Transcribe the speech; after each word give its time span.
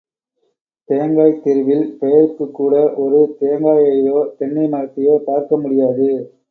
தேங்காய்த் 0.89 1.43
தெருவில் 1.43 1.97
பெயருக்குக் 1.99 2.53
கூட 2.53 2.93
ஒரு 2.95 3.37
தேங்காயையோ 3.39 4.35
தென்னை 4.37 4.65
மரத்தையோ 4.67 5.17
பார்க்க 5.23 5.57
முடியாது. 5.57 6.09